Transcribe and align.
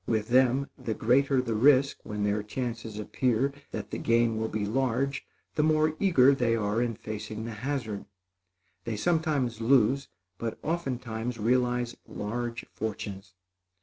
With 0.07 0.29
them, 0.29 0.67
the 0.79 0.95
greater 0.95 1.43
the 1.43 1.53
risk 1.53 1.99
when 2.01 2.23
their 2.23 2.41
chances 2.41 2.97
appear 2.97 3.53
that 3.69 3.91
the 3.91 3.99
gain 3.99 4.35
will 4.35 4.47
be 4.47 4.65
large, 4.65 5.23
the 5.53 5.61
more 5.61 5.95
eager 5.99 6.33
they 6.33 6.55
are 6.55 6.81
in 6.81 6.95
facing 6.95 7.45
the 7.45 7.51
hazard. 7.51 8.05
They 8.83 8.97
sometimes 8.97 9.61
lose, 9.61 10.07
but 10.39 10.57
oftentimes 10.63 11.37
realize 11.37 11.95
large 12.07 12.65
fortunes. 12.73 13.35